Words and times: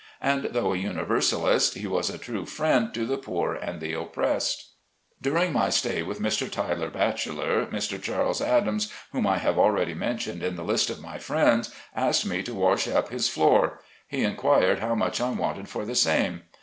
And 0.23 0.45
though 0.45 0.73
a 0.73 0.77
Universalist, 0.77 1.75
he 1.75 1.85
was 1.85 2.09
a 2.09 2.17
true 2.17 2.47
friend 2.47 2.91
to 2.91 3.05
the 3.05 3.19
poor 3.19 3.53
and 3.53 3.79
the 3.79 3.93
oppressed. 3.93 4.71
During 5.21 5.53
my 5.53 5.69
stay 5.69 6.01
with 6.01 6.19
Mr. 6.19 6.49
Tiler 6.51 6.89
Batcheller, 6.89 7.67
Mr. 7.67 8.01
Charles 8.01 8.41
Adams, 8.41 8.91
whom 9.11 9.27
I 9.27 9.37
have 9.37 9.59
already 9.59 9.93
mentioned 9.93 10.41
in 10.41 10.55
the 10.55 10.65
list 10.65 10.89
of 10.89 11.03
my 11.03 11.19
friends, 11.19 11.71
asked 11.95 12.25
me 12.25 12.41
to 12.41 12.55
wash 12.55 12.87
up 12.87 13.09
his 13.09 13.29
floor. 13.29 13.79
He 14.07 14.23
inquired 14.23 14.79
how 14.79 14.95
much 14.95 15.21
I 15.21 15.29
wanted 15.29 15.69
for 15.69 15.85
the 15.85 15.93
same. 15.93 16.45